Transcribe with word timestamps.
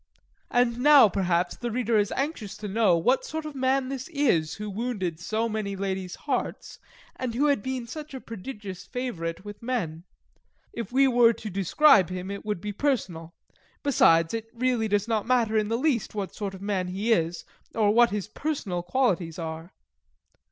And 0.49 0.79
now, 0.79 1.09
perhaps, 1.09 1.55
the 1.55 1.69
reader 1.69 1.95
is 1.99 2.11
anxious 2.13 2.57
to 2.57 2.67
know 2.67 2.97
what 2.97 3.23
sort 3.23 3.45
of 3.45 3.53
a 3.53 3.57
man 3.59 3.89
this 3.89 4.07
is 4.07 4.55
who 4.55 4.67
wounded 4.67 5.19
so 5.19 5.47
many 5.47 5.75
ladies' 5.75 6.15
hearts, 6.15 6.79
and 7.17 7.35
who 7.35 7.45
has 7.45 7.59
been 7.59 7.85
such 7.85 8.15
a 8.15 8.19
prodigious 8.19 8.83
favourite 8.83 9.45
with 9.45 9.61
men. 9.61 10.03
If 10.73 10.91
we 10.91 11.07
were 11.07 11.33
to 11.33 11.51
describe 11.51 12.09
him 12.09 12.31
it 12.31 12.43
would 12.43 12.61
be 12.61 12.73
personal. 12.73 13.35
Besides, 13.83 14.33
it 14.33 14.47
really 14.55 14.87
does 14.87 15.07
not 15.07 15.27
matter 15.27 15.55
in 15.55 15.67
the 15.67 15.77
least 15.77 16.15
what 16.15 16.33
sort 16.33 16.55
of 16.55 16.61
a 16.63 16.65
man 16.65 16.87
he 16.87 17.13
is, 17.13 17.45
or 17.75 17.91
what 17.93 18.09
his 18.09 18.27
personal 18.27 18.81
qualities 18.81 19.37
are. 19.37 19.71